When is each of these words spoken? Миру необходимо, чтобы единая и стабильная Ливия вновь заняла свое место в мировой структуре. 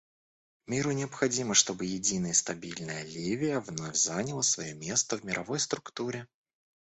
Миру 0.65 0.93
необходимо, 0.93 1.53
чтобы 1.53 1.85
единая 1.85 2.31
и 2.31 2.33
стабильная 2.33 3.03
Ливия 3.03 3.59
вновь 3.59 3.97
заняла 3.97 4.41
свое 4.41 4.73
место 4.73 5.15
в 5.15 5.23
мировой 5.23 5.59
структуре. 5.59 6.27